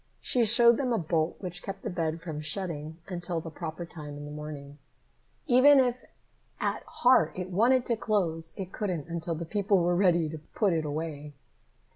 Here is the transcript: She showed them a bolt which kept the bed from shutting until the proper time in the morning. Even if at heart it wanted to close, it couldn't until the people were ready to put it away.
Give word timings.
She 0.19 0.45
showed 0.45 0.77
them 0.77 0.91
a 0.91 0.97
bolt 0.97 1.35
which 1.41 1.61
kept 1.61 1.83
the 1.83 1.91
bed 1.91 2.21
from 2.21 2.41
shutting 2.41 2.97
until 3.07 3.39
the 3.39 3.51
proper 3.51 3.85
time 3.85 4.17
in 4.17 4.25
the 4.25 4.31
morning. 4.31 4.79
Even 5.45 5.79
if 5.79 6.03
at 6.59 6.81
heart 6.87 7.37
it 7.37 7.51
wanted 7.51 7.85
to 7.85 7.95
close, 7.95 8.51
it 8.57 8.71
couldn't 8.73 9.07
until 9.09 9.35
the 9.35 9.45
people 9.45 9.77
were 9.77 9.95
ready 9.95 10.27
to 10.29 10.39
put 10.55 10.73
it 10.73 10.85
away. 10.85 11.35